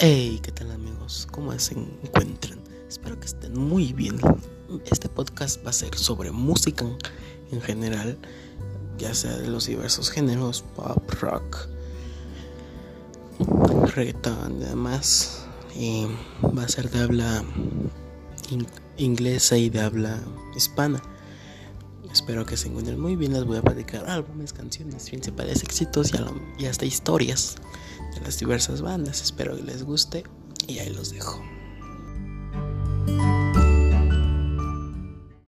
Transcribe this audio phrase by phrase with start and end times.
[0.00, 1.26] Hey, ¿qué tal amigos?
[1.32, 2.60] ¿Cómo se encuentran?
[2.88, 4.20] Espero que estén muy bien.
[4.88, 6.84] Este podcast va a ser sobre música
[7.50, 8.16] en general,
[8.96, 11.66] ya sea de los diversos géneros, pop, rock,
[13.96, 15.44] reggaeton y demás.
[15.74, 16.06] Y
[16.56, 17.42] va a ser de habla
[18.98, 20.20] inglesa y de habla
[20.54, 21.02] hispana.
[22.12, 23.32] Espero que se encuentren muy bien.
[23.32, 26.12] Les voy a platicar álbumes, canciones, principales éxitos
[26.56, 27.56] y, hasta historias
[28.36, 29.22] diversas bandas.
[29.22, 30.24] Espero que les guste
[30.66, 31.40] y ahí los dejo.